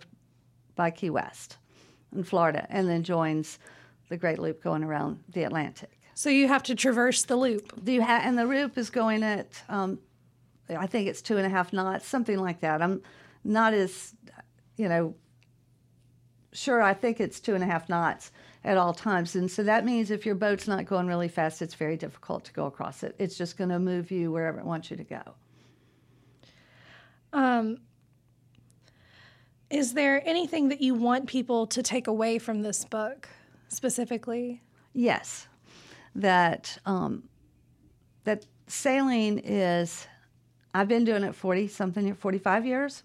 [0.75, 1.59] by Key West,
[2.15, 3.59] in Florida, and then joins
[4.09, 5.99] the Great Loop going around the Atlantic.
[6.15, 7.85] So you have to traverse the loop.
[7.85, 9.99] Do you ha- and the loop is going at, um,
[10.69, 12.83] I think it's two and a half knots, something like that.
[12.83, 13.03] I'm
[13.45, 14.15] not as,
[14.77, 15.15] you know,
[16.53, 16.83] sure.
[16.83, 18.31] I think it's two and a half knots
[18.65, 21.75] at all times, and so that means if your boat's not going really fast, it's
[21.75, 23.15] very difficult to go across it.
[23.19, 25.23] It's just going to move you wherever it wants you to go.
[27.33, 27.79] Um,
[29.71, 33.29] is there anything that you want people to take away from this book
[33.69, 34.63] specifically?
[34.93, 35.49] Yes,
[36.15, 37.25] that um,
[38.25, 40.07] that sailing is.
[40.75, 43.03] I've been doing it forty something, forty five years.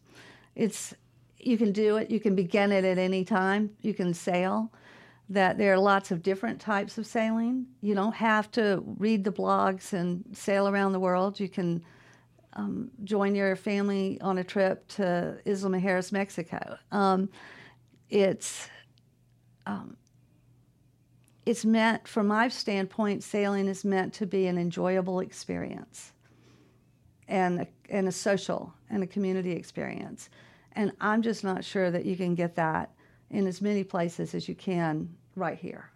[0.56, 0.93] It's
[1.39, 2.12] you can do it.
[2.12, 3.72] You can begin it at any time.
[3.82, 4.72] You can sail.
[5.30, 7.66] That there are lots of different types of sailing.
[7.82, 11.40] You don't have to read the blogs and sail around the world.
[11.40, 11.84] You can
[12.54, 16.78] um, join your family on a trip to Isla Mujeres, Mexico.
[16.92, 17.30] Um,
[18.10, 18.70] it's
[19.66, 19.98] um,
[21.46, 26.12] it's meant, from my standpoint, sailing is meant to be an enjoyable experience
[27.30, 30.30] and a, and a social and a community experience.
[30.74, 32.92] And I'm just not sure that you can get that
[33.30, 35.90] in as many places as you can right here.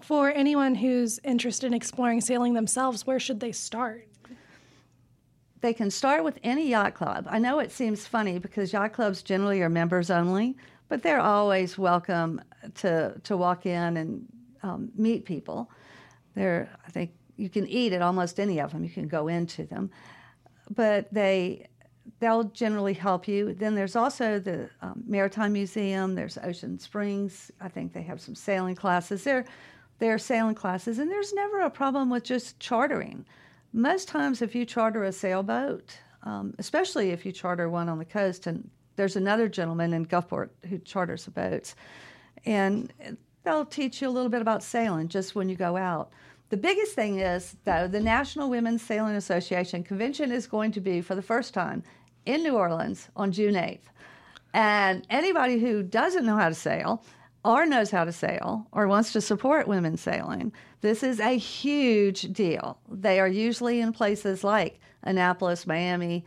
[0.00, 4.08] For anyone who's interested in exploring sailing themselves, where should they start?
[5.60, 7.28] They can start with any yacht club.
[7.30, 10.56] I know it seems funny because yacht clubs generally are members only,
[10.88, 12.40] but they're always welcome
[12.76, 14.26] to to walk in and
[14.64, 15.70] um, meet people.
[16.34, 18.82] They're, I think, you can eat at almost any of them.
[18.82, 19.90] You can go into them,
[20.74, 21.68] but they
[22.22, 23.52] they'll generally help you.
[23.52, 26.14] Then there's also the um, Maritime Museum.
[26.14, 27.50] There's Ocean Springs.
[27.60, 29.24] I think they have some sailing classes.
[29.24, 29.44] There,
[29.98, 33.26] there are sailing classes, and there's never a problem with just chartering.
[33.72, 38.04] Most times, if you charter a sailboat, um, especially if you charter one on the
[38.04, 41.74] coast, and there's another gentleman in Gulfport who charters the boats,
[42.46, 42.92] and
[43.42, 46.12] they'll teach you a little bit about sailing just when you go out.
[46.50, 51.00] The biggest thing is, though, the National Women's Sailing Association convention is going to be
[51.00, 51.82] for the first time
[52.26, 53.80] in New Orleans on June 8th.
[54.54, 57.04] And anybody who doesn't know how to sail,
[57.44, 62.32] or knows how to sail, or wants to support women sailing, this is a huge
[62.32, 62.78] deal.
[62.88, 66.24] They are usually in places like Annapolis, Miami,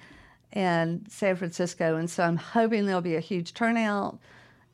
[0.53, 1.97] and San Francisco.
[1.97, 4.19] And so I'm hoping there'll be a huge turnout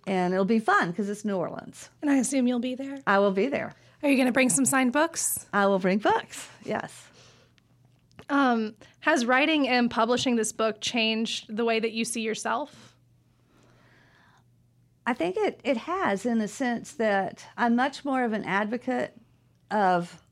[0.08, 1.90] and it'll be fun because it's New Orleans.
[2.02, 3.00] And I assume you'll be there.
[3.06, 3.74] I will be there.
[4.04, 5.46] Are you going to bring some signed books?
[5.54, 7.08] I will bring books, yes.
[8.32, 12.96] Um, has writing and publishing this book changed the way that you see yourself?
[15.06, 19.20] I think it, it has in the sense that I'm much more of an advocate
[19.70, 20.24] of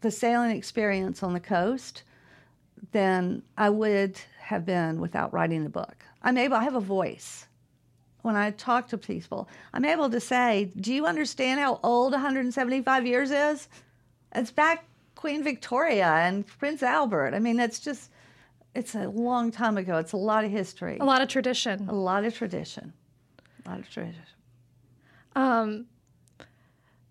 [0.00, 2.04] the sailing experience on the coast
[2.92, 6.04] than I would have been without writing the book.
[6.22, 7.48] I'm able, I have a voice.
[8.22, 13.06] When I talk to people, I'm able to say, Do you understand how old 175
[13.06, 13.68] years is?
[14.32, 14.84] It's back
[15.26, 17.34] Queen Victoria and Prince Albert.
[17.34, 18.12] I mean, it's just,
[18.76, 19.96] it's a long time ago.
[19.98, 21.88] It's a lot of history, A lot of tradition.
[21.88, 22.92] a lot of tradition.
[23.64, 24.22] A lot of tradition.
[25.34, 25.86] Um,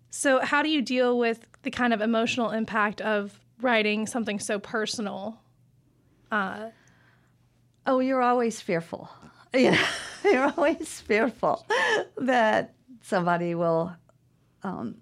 [0.08, 4.58] so, how do you deal with the kind of emotional impact of writing something so
[4.58, 5.38] personal?
[6.32, 6.70] Uh,
[7.84, 9.10] Oh, you're always fearful.
[9.54, 9.78] Yeah,
[10.24, 11.66] you're always fearful
[12.16, 13.94] that somebody will
[14.62, 14.96] um,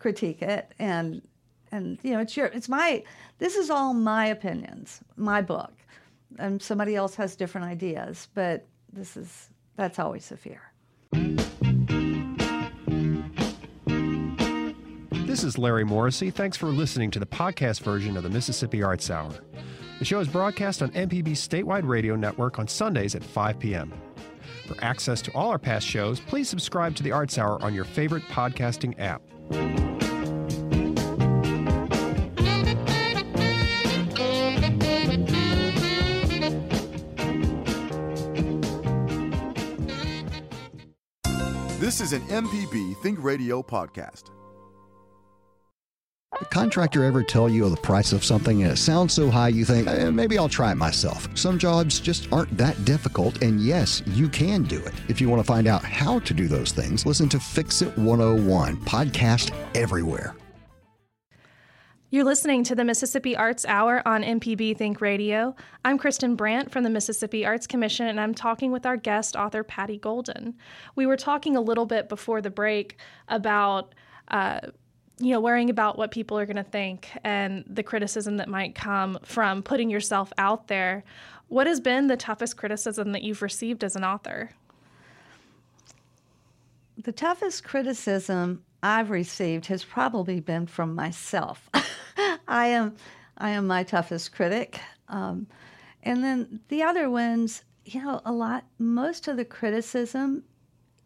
[0.00, 1.22] critique it, and
[1.72, 3.02] and you know it's your it's my
[3.38, 5.72] this is all my opinions, my book,
[6.38, 10.60] and somebody else has different ideas, but this is that's always a fear.
[15.26, 16.30] This is Larry Morrissey.
[16.30, 19.32] Thanks for listening to the podcast version of the Mississippi Arts Hour.
[19.98, 23.92] The show is broadcast on MPB's statewide radio network on Sundays at 5 p.m.
[24.66, 27.84] For access to all our past shows, please subscribe to the Arts Hour on your
[27.84, 29.22] favorite podcasting app.
[41.92, 44.30] This is an MPB Think Radio podcast.
[46.38, 49.66] The contractor ever tell you the price of something and it sounds so high you
[49.66, 51.28] think, eh, maybe I'll try it myself.
[51.36, 54.94] Some jobs just aren't that difficult, and yes, you can do it.
[55.08, 57.94] If you want to find out how to do those things, listen to Fix It
[57.98, 60.34] 101, podcast everywhere.
[62.12, 65.56] You're listening to the Mississippi Arts Hour on MPB Think Radio.
[65.82, 69.64] I'm Kristen Brandt from the Mississippi Arts Commission, and I'm talking with our guest author,
[69.64, 70.52] Patti Golden.
[70.94, 72.98] We were talking a little bit before the break
[73.28, 73.94] about.
[74.28, 74.60] Uh,
[75.18, 78.74] you know, worrying about what people are going to think and the criticism that might
[78.74, 81.04] come from putting yourself out there.
[81.48, 84.50] What has been the toughest criticism that you've received as an author?
[86.98, 91.70] The toughest criticism I've received has probably been from myself.
[92.48, 92.96] I am,
[93.38, 95.46] I am my toughest critic, um,
[96.02, 98.64] and then the other ones, you know, a lot.
[98.78, 100.42] Most of the criticism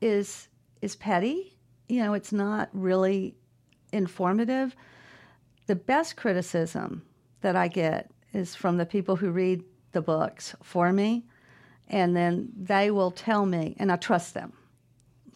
[0.01, 0.49] is
[0.81, 1.57] is petty.
[1.89, 3.37] You know, it's not really
[3.93, 4.75] informative.
[5.67, 7.03] The best criticism
[7.43, 9.63] that I get is from the people who read
[9.93, 11.27] the books for me,
[11.89, 14.53] and then they will tell me, and I trust them.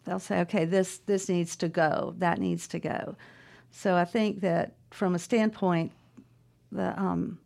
[0.05, 2.15] They'll say, "Okay, this this needs to go.
[2.19, 3.17] That needs to go."
[3.71, 5.93] So I think that from a standpoint,
[6.73, 7.39] the um,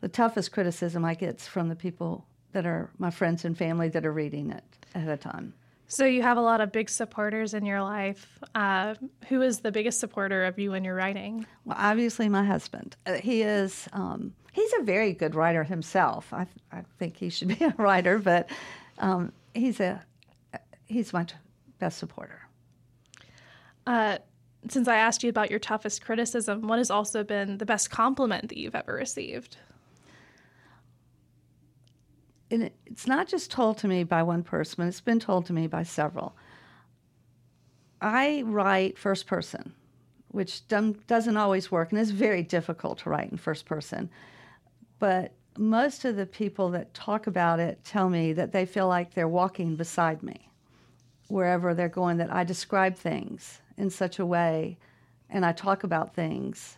[0.00, 3.88] the toughest criticism I get is from the people that are my friends and family
[3.90, 4.64] that are reading it
[4.94, 5.54] at a time.
[5.90, 8.38] So you have a lot of big supporters in your life.
[8.54, 8.94] Uh,
[9.28, 11.46] who is the biggest supporter of you when you're writing?
[11.64, 12.94] Well, obviously my husband.
[13.06, 13.88] Uh, he is.
[13.94, 16.32] Um, he's a very good writer himself.
[16.32, 18.50] I, I think he should be a writer, but
[18.98, 20.04] um, he's a
[20.84, 21.24] he's my
[21.78, 22.42] best supporter.
[23.86, 24.18] Uh,
[24.68, 28.48] since I asked you about your toughest criticism, what has also been the best compliment
[28.48, 29.56] that you've ever received?
[32.50, 35.66] and it's not just told to me by one person, it's been told to me
[35.66, 36.34] by several.
[38.00, 39.74] I write first person,
[40.28, 44.08] which doesn't always work, and it's very difficult to write in first person.
[44.98, 49.14] But most of the people that talk about it tell me that they feel like
[49.14, 50.47] they're walking beside me
[51.28, 54.78] wherever they're going, that I describe things in such a way
[55.30, 56.76] and I talk about things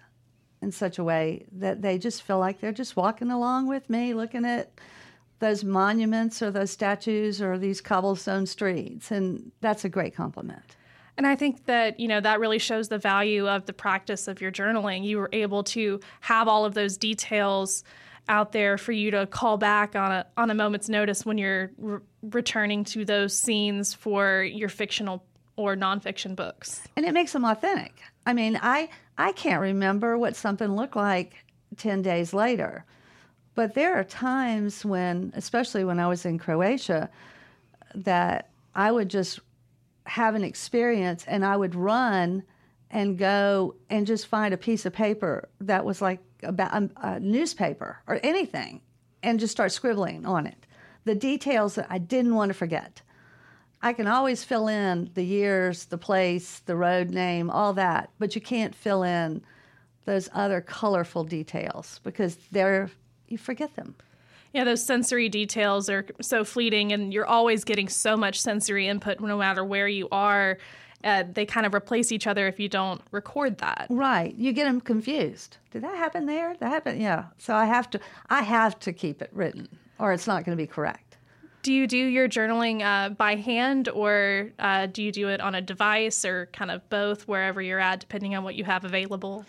[0.60, 4.12] in such a way that they just feel like they're just walking along with me,
[4.12, 4.70] looking at
[5.38, 9.10] those monuments or those statues or these cobblestone streets.
[9.10, 10.76] And that's a great compliment.
[11.16, 14.40] And I think that, you know, that really shows the value of the practice of
[14.40, 15.04] your journaling.
[15.04, 17.84] You were able to have all of those details
[18.28, 21.70] out there for you to call back on a on a moment's notice when you're
[21.78, 25.24] re- returning to those scenes for your fictional
[25.56, 26.80] or nonfiction books.
[26.96, 28.00] And it makes them authentic.
[28.26, 31.34] I mean, I I can't remember what something looked like
[31.76, 32.84] 10 days later.
[33.54, 37.10] But there are times when, especially when I was in Croatia,
[37.94, 39.40] that I would just
[40.04, 42.42] have an experience and I would run
[42.90, 47.20] and go and just find a piece of paper that was like about a, a
[47.20, 48.80] newspaper or anything
[49.22, 50.66] and just start scribbling on it.
[51.04, 53.02] The details that I didn't want to forget.
[53.82, 58.34] I can always fill in the years, the place, the road name, all that, but
[58.34, 59.42] you can't fill in
[60.04, 62.90] those other colorful details because they're
[63.28, 63.94] you forget them.
[64.52, 69.20] Yeah, those sensory details are so fleeting, and you're always getting so much sensory input
[69.20, 70.58] no matter where you are.
[71.02, 73.86] Uh, they kind of replace each other if you don't record that.
[73.88, 74.34] Right.
[74.36, 75.56] You get them confused.
[75.70, 76.54] Did that happen there?
[76.60, 77.00] That happened?
[77.00, 77.26] Yeah.
[77.38, 78.00] So I have to.
[78.28, 81.16] I have to keep it written, or it's not going to be correct.
[81.62, 85.54] Do you do your journaling uh, by hand, or uh, do you do it on
[85.54, 89.44] a device, or kind of both, wherever you're at, depending on what you have available?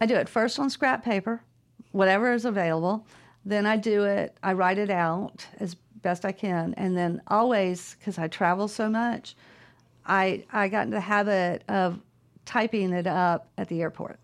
[0.00, 1.42] I do it first on scrap paper,
[1.92, 3.06] whatever is available.
[3.44, 6.74] Then I do it, I write it out as best I can.
[6.76, 9.34] And then always, because I travel so much,
[10.10, 12.00] I, I got into the habit of
[12.44, 14.18] typing it up at the airport.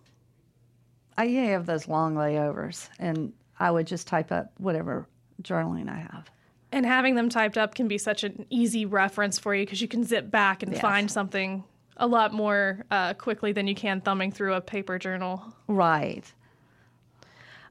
[1.16, 5.06] I have those long layovers, and I would just type up whatever
[5.40, 6.28] journaling I have.
[6.72, 9.86] And having them typed up can be such an easy reference for you because you
[9.86, 10.80] can zip back and yes.
[10.80, 11.62] find something
[11.96, 15.54] a lot more uh, quickly than you can thumbing through a paper journal.
[15.68, 16.24] Right.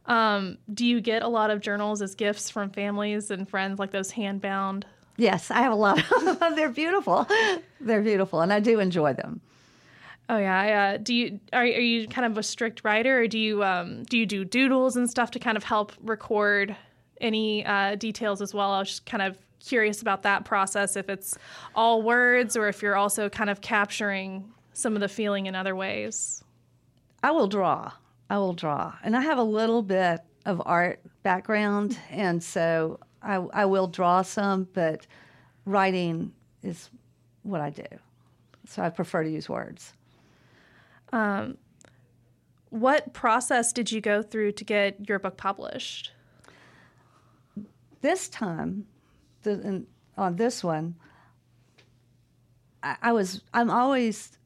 [0.05, 3.91] Um, do you get a lot of journals as gifts from families and friends, like
[3.91, 4.85] those hand bound?
[5.17, 5.99] Yes, I have a lot.
[5.99, 6.55] Of them.
[6.55, 7.27] They're beautiful.
[7.79, 9.41] They're beautiful, and I do enjoy them.
[10.27, 13.27] Oh yeah, I, uh, do you are, are you kind of a strict writer, or
[13.27, 16.75] do you um, do you do doodles and stuff to kind of help record
[17.21, 18.71] any uh, details as well?
[18.71, 21.37] I was just kind of curious about that process, if it's
[21.75, 25.75] all words or if you're also kind of capturing some of the feeling in other
[25.75, 26.43] ways.
[27.23, 27.91] I will draw.
[28.29, 28.93] I will draw.
[29.03, 34.21] And I have a little bit of art background, and so I, I will draw
[34.21, 35.07] some, but
[35.65, 36.31] writing
[36.63, 36.89] is
[37.43, 37.85] what I do.
[38.67, 39.93] So I prefer to use words.
[41.11, 41.57] Um,
[42.69, 46.11] what process did you go through to get your book published?
[48.01, 48.85] This time,
[49.43, 50.95] the, in, on this one,
[52.83, 54.37] I, I was, I'm always,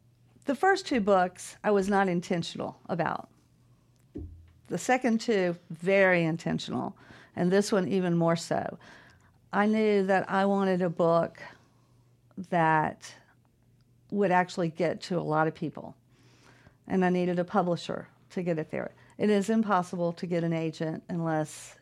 [0.46, 3.30] the first two books I was not intentional about.
[4.68, 6.96] The second two, very intentional,
[7.36, 8.78] and this one even more so.
[9.52, 11.40] I knew that I wanted a book
[12.50, 13.14] that
[14.12, 15.96] would actually get to a lot of people,
[16.88, 18.92] and I needed a publisher to get it there.
[19.18, 21.76] It is impossible to get an agent unless,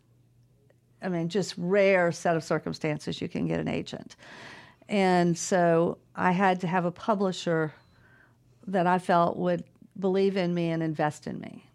[1.02, 4.16] I mean, just rare set of circumstances you can get an agent.
[4.90, 7.74] And so I had to have a publisher
[8.68, 9.64] that I felt would
[10.00, 11.68] believe in me and invest in me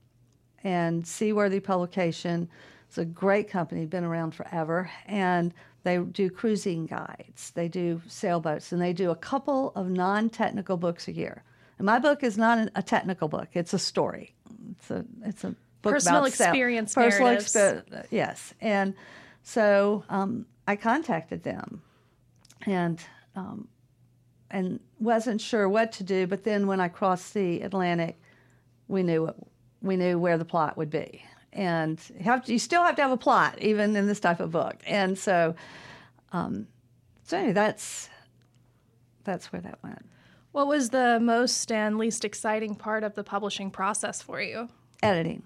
[0.64, 2.48] and Seaworthy Publication.
[2.92, 8.70] It's a great company, been around forever, and they do cruising guides, they do sailboats,
[8.70, 11.42] and they do a couple of non-technical books a year.
[11.78, 14.34] And my book is not a technical book; it's a story.
[14.72, 17.56] It's a it's a book personal about experience personal narratives.
[17.56, 18.92] expe- yes, and
[19.42, 21.80] so um, I contacted them,
[22.66, 23.00] and
[23.34, 23.68] um,
[24.50, 26.26] and wasn't sure what to do.
[26.26, 28.20] But then when I crossed the Atlantic,
[28.86, 29.36] we knew what
[29.80, 31.22] we knew where the plot would be.
[31.52, 34.40] And you, have to, you still have to have a plot, even in this type
[34.40, 34.76] of book.
[34.86, 35.54] And so,
[36.32, 36.66] um,
[37.24, 38.08] so anyway, that's
[39.24, 40.06] that's where that went.
[40.52, 44.68] What was the most and least exciting part of the publishing process for you?
[45.02, 45.42] Editing,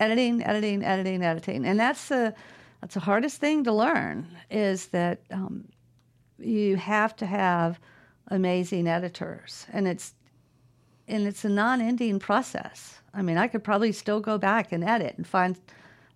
[0.00, 2.34] editing, editing, editing, editing, and that's the
[2.80, 4.26] that's the hardest thing to learn.
[4.50, 5.68] Is that um,
[6.38, 7.80] you have to have
[8.28, 10.14] amazing editors, and it's
[11.06, 12.97] and it's a non-ending process.
[13.14, 15.58] I mean, I could probably still go back and edit and find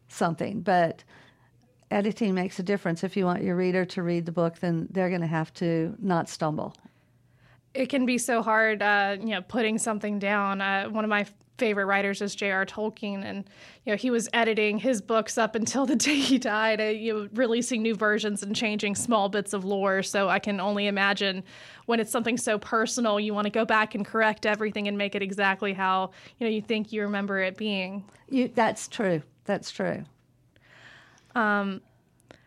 [0.08, 1.04] something, but
[1.90, 3.04] editing makes a difference.
[3.04, 5.94] If you want your reader to read the book, then they're going to have to
[5.98, 6.74] not stumble.
[7.74, 10.60] It can be so hard, uh, you know, putting something down.
[10.60, 11.26] Uh, one of my
[11.58, 12.66] favorite writers is J.R.
[12.66, 13.44] Tolkien, and
[13.84, 17.14] you know he was editing his books up until the day he died, uh, you
[17.14, 20.02] know, releasing new versions and changing small bits of lore.
[20.02, 21.44] So I can only imagine
[21.86, 25.14] when it's something so personal, you want to go back and correct everything and make
[25.14, 28.04] it exactly how you know you think you remember it being.
[28.28, 29.22] You, that's true.
[29.44, 30.04] That's true.
[31.34, 31.80] Um,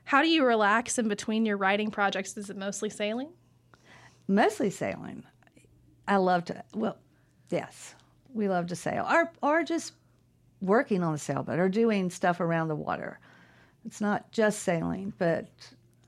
[0.04, 2.38] how do you relax in between your writing projects?
[2.38, 3.30] Is it mostly sailing?
[4.28, 5.24] Mostly sailing.
[6.08, 6.64] I love to.
[6.74, 6.98] Well,
[7.50, 7.96] yes
[8.36, 9.94] we love to sail, or or just
[10.62, 13.20] working on the sailboat or doing stuff around the water.
[13.86, 15.48] It's not just sailing, but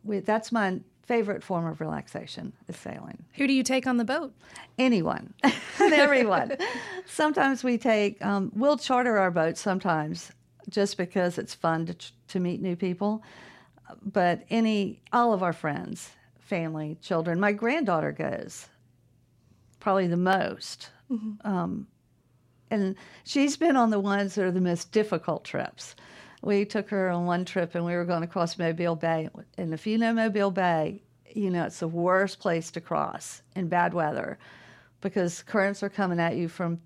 [0.03, 3.23] we, that's my favorite form of relaxation is sailing.
[3.35, 4.33] Who do you take on the boat?
[4.77, 5.53] Anyone and
[5.93, 6.57] everyone.
[7.05, 10.31] sometimes we take, um, we'll charter our boat sometimes
[10.69, 11.95] just because it's fun to,
[12.29, 13.23] to meet new people.
[14.03, 16.09] But any, all of our friends,
[16.47, 18.67] family, children, my granddaughter goes
[19.79, 20.89] probably the most.
[21.11, 21.47] Mm-hmm.
[21.47, 21.87] Um,
[22.69, 25.95] and she's been on the ones that are the most difficult trips.
[26.41, 29.29] We took her on one trip and we were going to cross Mobile Bay.
[29.57, 31.01] And if you know Mobile Bay,
[31.33, 34.37] you know it's the worst place to cross in bad weather
[35.01, 36.79] because currents are coming at you from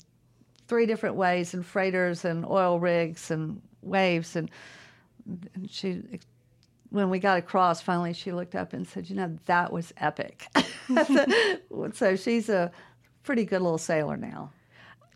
[0.67, 4.35] three different ways and freighters and oil rigs and waves.
[4.35, 4.49] And,
[5.25, 6.01] and she,
[6.91, 10.45] when we got across, finally she looked up and said, You know, that was epic.
[11.93, 12.71] so she's a
[13.23, 14.51] pretty good little sailor now.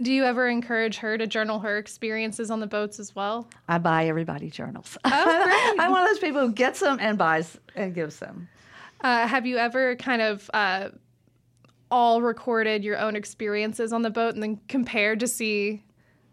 [0.02, 3.48] Do you ever encourage her to journal her experiences on the boats as well?
[3.70, 4.98] I buy everybody journals.
[5.06, 5.80] Oh, great.
[5.80, 8.50] I'm one of those people who gets them and buys and gives them.
[9.02, 10.90] Uh, have you ever kind of uh,
[11.90, 15.84] all recorded your own experiences on the boat and then compared to see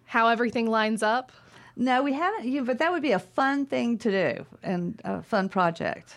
[0.04, 1.30] how everything lines up?
[1.76, 2.64] No, we haven't.
[2.64, 6.14] But that would be a fun thing to do and a fun project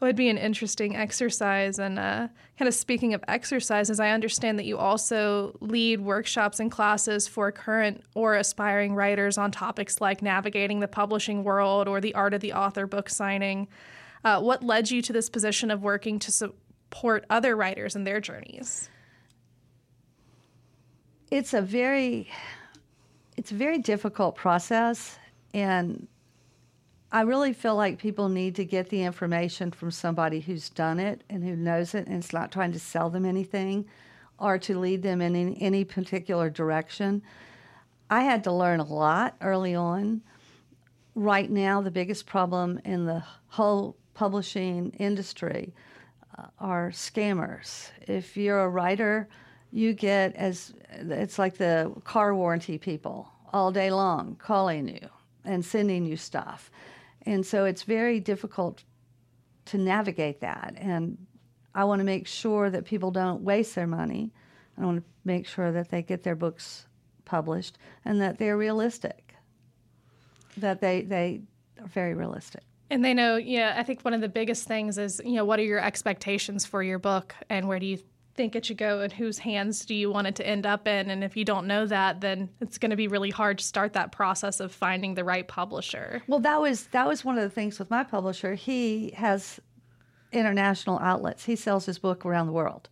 [0.00, 1.78] It would be an interesting exercise.
[1.78, 6.70] And uh, kind of speaking of exercises, I understand that you also lead workshops and
[6.70, 12.14] classes for current or aspiring writers on topics like navigating the publishing world or the
[12.14, 13.68] art of the author book signing.
[14.22, 18.20] Uh, what led you to this position of working to support other writers in their
[18.20, 18.90] journeys?
[21.30, 22.30] It's a very,
[23.38, 25.16] it's a very difficult process,
[25.54, 26.08] and
[27.12, 31.22] I really feel like people need to get the information from somebody who's done it
[31.30, 33.86] and who knows it, and it's not trying to sell them anything
[34.40, 37.22] or to lead them in any, any particular direction.
[38.10, 40.20] I had to learn a lot early on.
[41.14, 45.72] Right now, the biggest problem in the whole publishing industry
[46.36, 47.90] uh, are scammers.
[48.00, 49.28] If you're a writer,
[49.72, 55.08] you get as it's like the car warranty people all day long calling you
[55.44, 56.70] and sending you stuff.
[57.22, 58.84] And so it's very difficult
[59.66, 60.74] to navigate that.
[60.78, 61.18] And
[61.74, 64.32] I want to make sure that people don't waste their money.
[64.78, 66.86] I want to make sure that they get their books
[67.24, 69.34] published and that they're realistic,
[70.56, 71.42] that they, they
[71.80, 72.62] are very realistic.
[72.90, 75.58] And they know, yeah, I think one of the biggest things is, you know, what
[75.58, 77.98] are your expectations for your book and where do you
[78.38, 81.10] think it should go and whose hands do you want it to end up in?
[81.10, 83.94] And if you don't know that, then it's going to be really hard to start
[83.94, 86.22] that process of finding the right publisher.
[86.28, 88.54] Well, that was that was one of the things with my publisher.
[88.54, 89.58] He has
[90.30, 91.44] international outlets.
[91.44, 92.88] He sells his book around the world.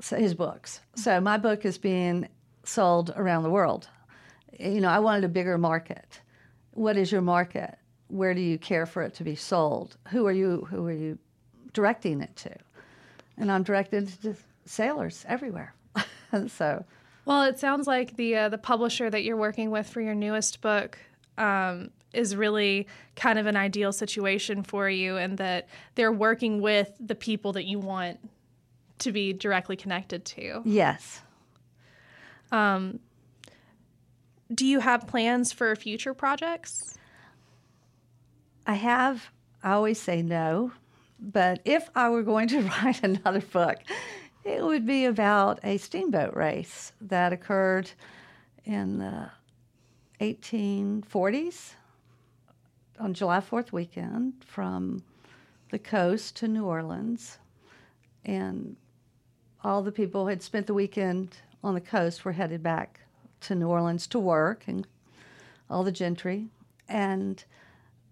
[0.00, 0.80] So his books.
[0.94, 2.28] So my book is being
[2.62, 3.88] sold around the world.
[4.60, 6.20] You know, I wanted a bigger market.
[6.70, 7.76] What is your market?
[8.06, 9.96] Where do you care for it to be sold?
[10.10, 11.18] Who are you who are you
[11.72, 12.54] directing it to?
[13.36, 14.36] And I'm directed to
[14.68, 15.74] sailors everywhere.
[16.48, 16.84] so
[17.24, 20.62] well, it sounds like the uh, the publisher that you're working with for your newest
[20.62, 20.98] book
[21.36, 26.90] um, is really kind of an ideal situation for you, and that they're working with
[26.98, 28.18] the people that you want
[29.00, 30.62] to be directly connected to.
[30.64, 31.20] Yes.
[32.50, 32.98] Um,
[34.54, 36.96] do you have plans for future projects?
[38.66, 39.30] I have.
[39.62, 40.72] I always say no,
[41.20, 43.76] but if I were going to write another book,
[44.48, 47.90] it would be about a steamboat race that occurred
[48.64, 49.30] in the
[50.20, 51.74] 1840s
[52.98, 55.02] on July 4th weekend from
[55.70, 57.38] the coast to New Orleans.
[58.24, 58.76] And
[59.62, 63.00] all the people who had spent the weekend on the coast were headed back
[63.40, 64.86] to New Orleans to work, and
[65.68, 66.48] all the gentry.
[66.88, 67.44] And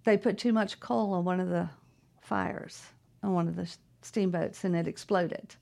[0.04, 1.70] they put too much coal on one of the
[2.20, 2.82] fires
[3.22, 5.56] on one of the steamboats, and it exploded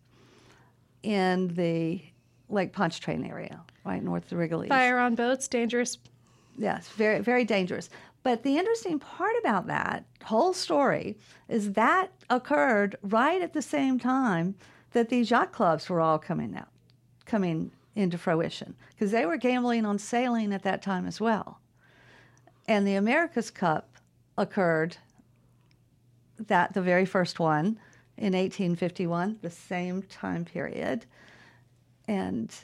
[1.05, 2.03] in the
[2.49, 4.69] Lake Pontchartrain area, right north of the Rigolets.
[4.69, 5.99] Fire on boats, dangerous.
[6.57, 7.91] Yes, very, very dangerous.
[8.23, 13.99] But the interesting part about that whole story is that occurred right at the same
[13.99, 14.55] time
[14.93, 16.69] that these yacht clubs were all coming out,
[17.27, 21.61] coming into fruition, because they were gambling on sailing at that time as well.
[22.67, 23.91] And the America's Cup
[24.39, 24.97] occurred
[26.39, 27.79] that the very first one
[28.17, 31.07] in 1851, the same time period.
[32.07, 32.55] And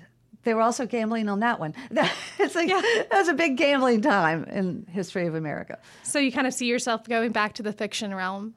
[0.44, 1.74] they were also gambling on that one.
[2.38, 2.80] it's like, yeah.
[3.10, 5.78] That was a big gambling time in history of America.
[6.02, 8.54] So you kind of see yourself going back to the fiction realm?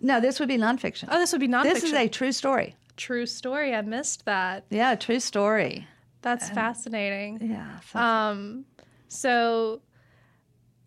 [0.00, 1.08] No, this would be nonfiction.
[1.10, 1.74] Oh, this would be nonfiction.
[1.74, 2.74] This is a true story.
[2.96, 3.74] True story.
[3.74, 4.64] I missed that.
[4.68, 5.86] Yeah, true story.
[6.22, 7.38] That's fascinating.
[7.42, 7.78] Yeah.
[7.94, 8.64] Um,
[9.08, 9.80] so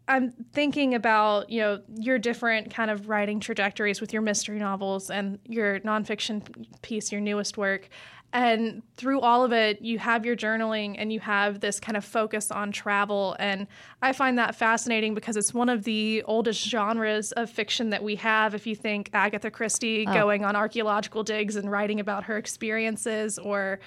[0.08, 5.10] I'm thinking about you know your different kind of writing trajectories with your mystery novels
[5.10, 7.90] and your nonfiction piece, your newest work,
[8.36, 12.04] and through all of it, you have your journaling and you have this kind of
[12.04, 13.66] focus on travel, and
[14.02, 18.16] I find that fascinating because it's one of the oldest genres of fiction that we
[18.18, 18.54] have.
[18.54, 20.14] If you think Agatha Christie oh.
[20.14, 23.80] going on archaeological digs and writing about her experiences, or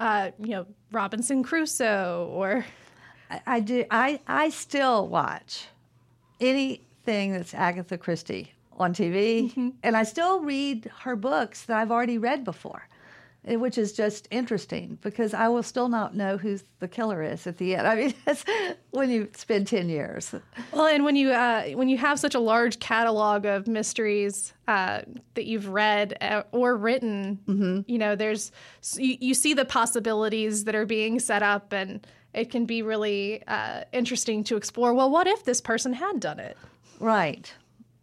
[0.00, 2.66] uh, you know Robinson Crusoe, or
[3.46, 3.84] I, do.
[3.90, 5.66] I I still watch
[6.40, 9.70] anything that's Agatha Christie on TV, mm-hmm.
[9.82, 12.88] and I still read her books that I've already read before,
[13.46, 17.46] eh, which is just interesting because I will still not know who the killer is
[17.46, 17.86] at the end.
[17.86, 18.44] I mean, that's
[18.90, 20.34] when you spend ten years.
[20.72, 25.02] Well, and when you uh, when you have such a large catalog of mysteries uh,
[25.34, 27.80] that you've read uh, or written, mm-hmm.
[27.86, 28.52] you know, there's
[28.96, 33.42] you, you see the possibilities that are being set up and it can be really
[33.46, 34.94] uh, interesting to explore.
[34.94, 36.56] Well, what if this person had done it?
[36.98, 37.52] Right.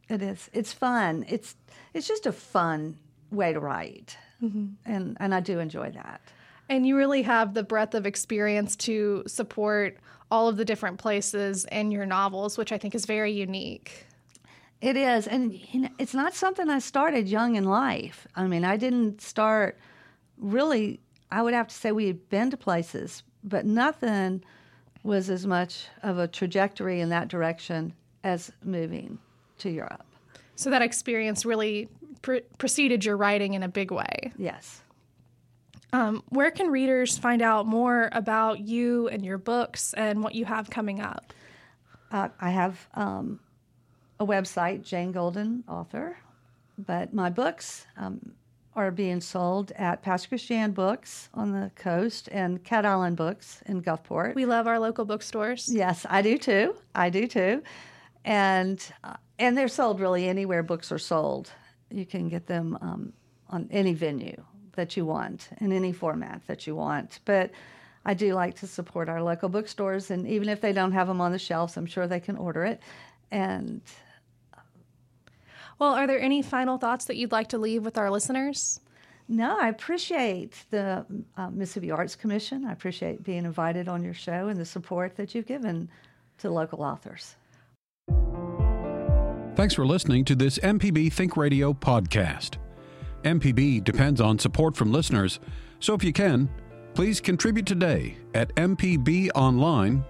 [0.09, 0.49] It is.
[0.53, 1.25] It's fun.
[1.29, 1.55] It's
[1.93, 2.97] it's just a fun
[3.31, 4.67] way to write, mm-hmm.
[4.85, 6.21] and and I do enjoy that.
[6.67, 9.97] And you really have the breadth of experience to support
[10.31, 14.05] all of the different places in your novels, which I think is very unique.
[14.81, 18.27] It is, and you know, it's not something I started young in life.
[18.35, 19.77] I mean, I didn't start
[20.37, 21.01] really.
[21.31, 24.43] I would have to say we had been to places, but nothing
[25.03, 29.17] was as much of a trajectory in that direction as moving
[29.59, 30.05] to Europe.
[30.55, 31.87] So that experience really
[32.21, 34.33] pre- preceded your writing in a big way.
[34.37, 34.81] Yes.
[35.91, 40.45] Um, where can readers find out more about you and your books and what you
[40.45, 41.33] have coming up?
[42.11, 43.39] Uh, I have um,
[44.19, 46.17] a website, Jane Golden Author,
[46.77, 48.33] but my books, um,
[48.79, 53.81] are being sold at Pass Christian Books on the coast and Cat Island Books in
[53.81, 54.35] Gulfport.
[54.35, 55.67] We love our local bookstores.
[55.69, 56.75] Yes, I do too.
[56.95, 57.61] I do too.
[58.23, 61.51] And uh, and they're sold really anywhere books are sold.
[61.91, 63.13] You can get them um,
[63.49, 64.41] on any venue
[64.75, 67.19] that you want in any format that you want.
[67.25, 67.51] But
[68.05, 71.19] I do like to support our local bookstores, and even if they don't have them
[71.19, 72.81] on the shelves, I'm sure they can order it.
[73.29, 73.81] And
[75.79, 78.79] well, are there any final thoughts that you'd like to leave with our listeners?
[79.27, 81.05] No, I appreciate the
[81.37, 82.65] uh, Mississippi Arts Commission.
[82.65, 85.89] I appreciate being invited on your show and the support that you've given
[86.39, 87.35] to local authors.
[89.55, 92.55] Thanks for listening to this MPB Think Radio podcast.
[93.23, 95.39] MPB depends on support from listeners,
[95.79, 96.49] so if you can,
[96.93, 100.03] please contribute today at mpbonline.org.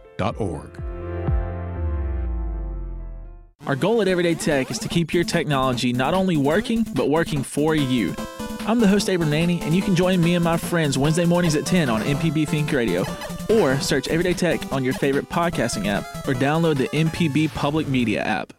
[3.67, 7.43] Our goal at Everyday Tech is to keep your technology not only working, but working
[7.43, 8.15] for you.
[8.61, 11.55] I'm the host, Abram Nanny, and you can join me and my friends Wednesday mornings
[11.55, 13.05] at 10 on MPB Think Radio,
[13.49, 18.21] or search Everyday Tech on your favorite podcasting app, or download the MPB Public Media
[18.21, 18.53] app.